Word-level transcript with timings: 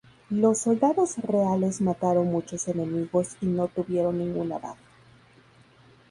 Los 0.31 0.57
soldados 0.57 1.19
reales 1.19 1.79
mataron 1.79 2.31
muchos 2.31 2.67
enemigos 2.67 3.35
y 3.39 3.45
no 3.45 3.67
tuvieron 3.67 4.17
ninguna 4.17 4.57
baja. 4.57 4.79